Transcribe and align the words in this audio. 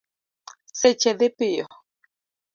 Seche 0.79 1.11
dhi 1.19 1.29
piyo 1.37 1.65